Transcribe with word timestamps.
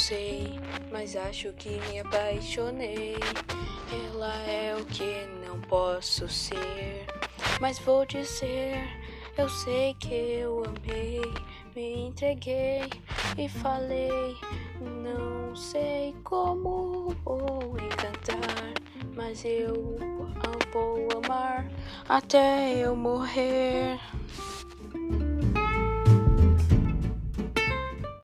sei, 0.00 0.58
mas 0.90 1.14
acho 1.14 1.52
que 1.52 1.68
me 1.68 2.00
apaixonei. 2.00 3.16
Ela 3.92 4.34
é 4.46 4.74
o 4.74 4.84
que 4.86 5.26
não 5.46 5.60
posso 5.60 6.26
ser, 6.26 7.06
mas 7.60 7.78
vou 7.78 8.06
dizer. 8.06 8.78
Eu 9.36 9.48
sei 9.48 9.94
que 9.94 10.14
eu 10.14 10.64
amei, 10.64 11.20
me 11.76 12.06
entreguei 12.08 12.88
e 13.36 13.48
falei. 13.48 14.36
Não 14.80 15.54
sei 15.54 16.14
como 16.24 17.14
vou 17.22 17.76
encantar, 17.78 18.72
mas 19.14 19.44
eu 19.44 19.98
vou 20.72 21.08
amar 21.22 21.70
até 22.08 22.72
eu 22.74 22.96
morrer. 22.96 24.00